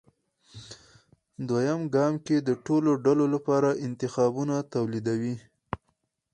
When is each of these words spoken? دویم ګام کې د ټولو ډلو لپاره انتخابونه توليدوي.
دویم 1.47 1.81
ګام 1.95 2.13
کې 2.25 2.37
د 2.47 2.49
ټولو 2.65 2.91
ډلو 3.05 3.25
لپاره 3.35 3.69
انتخابونه 3.85 4.55
توليدوي. 4.73 5.35